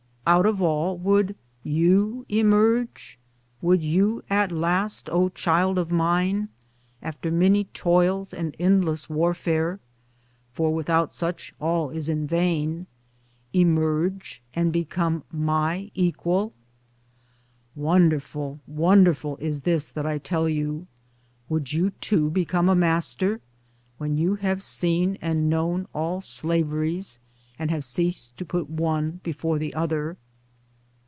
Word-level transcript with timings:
Out 0.27 0.45
of 0.45 0.61
all 0.61 0.97
would 0.99 1.35
YOU 1.63 2.25
emerge? 2.29 3.17
Would 3.61 3.81
you 3.81 4.23
at 4.29 4.49
last, 4.51 5.09
O 5.09 5.27
child 5.29 5.77
of 5.77 5.91
mine, 5.91 6.47
after 7.01 7.29
many 7.31 7.65
toils 7.65 8.31
and 8.33 8.55
endless 8.59 9.09
warfare 9.09 9.79
(for 10.53 10.73
without 10.73 11.11
such 11.11 11.53
all 11.59 11.89
is 11.89 12.07
in 12.07 12.27
vain) 12.27 12.85
emerge 13.51 14.41
and 14.53 14.71
become 14.71 15.23
MY 15.31 15.89
EQUAL? 15.95 16.53
[Wonderful, 17.75 18.59
wonderful 18.67 19.37
is 19.37 19.61
this 19.61 19.89
that 19.89 20.05
I 20.05 20.17
tell 20.19 20.47
you! 20.47 20.87
Would 21.49 21.73
you 21.73 21.89
too 21.99 22.29
become 22.29 22.69
a 22.69 22.75
Master— 22.75 23.41
when 23.97 24.17
you 24.17 24.35
have 24.35 24.61
seen 24.63 25.17
and 25.19 25.49
known 25.49 25.87
all 25.93 26.21
slaveries, 26.21 27.17
and 27.59 27.69
have 27.69 27.85
ceased 27.85 28.35
to 28.39 28.43
put 28.43 28.67
one 28.71 29.19
before 29.21 29.59
the 29.59 29.71
other 29.75 30.17